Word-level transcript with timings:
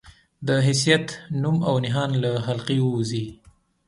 د 0.47 0.49
حيثيت، 0.65 1.07
نوم 1.41 1.57
او 1.69 1.75
نښان 1.85 2.11
له 2.23 2.31
حلقې 2.45 2.77
ووځي 2.81 3.25